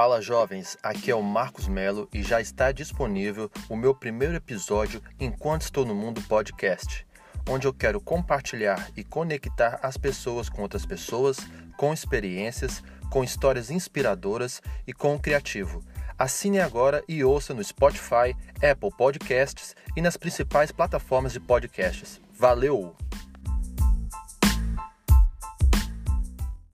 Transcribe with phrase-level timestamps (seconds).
[0.00, 5.02] Fala jovens, aqui é o Marcos Melo e já está disponível o meu primeiro episódio
[5.18, 7.04] Enquanto Estou no Mundo Podcast,
[7.50, 11.38] onde eu quero compartilhar e conectar as pessoas com outras pessoas,
[11.76, 12.80] com experiências,
[13.10, 15.82] com histórias inspiradoras e com o criativo.
[16.16, 22.20] Assine agora e ouça no Spotify, Apple Podcasts e nas principais plataformas de podcasts.
[22.38, 22.94] Valeu!